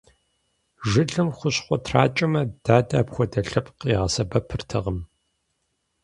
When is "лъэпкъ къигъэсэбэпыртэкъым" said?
3.47-4.99